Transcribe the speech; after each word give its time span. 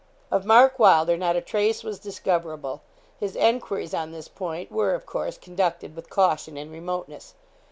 Of 0.31 0.45
Mark 0.47 0.79
Wylder 0.79 1.15
not 1.15 1.35
a 1.35 1.41
trace 1.41 1.83
was 1.83 1.99
discoverable. 1.99 2.81
His 3.19 3.35
enquiries 3.35 3.93
on 3.93 4.09
this 4.11 4.27
point 4.27 4.71
were, 4.71 4.95
of 4.95 5.05
course, 5.05 5.37
conducted 5.37 5.95
with 5.95 6.09
caution 6.09 6.57
and 6.57 6.71
remoteness. 6.71 7.35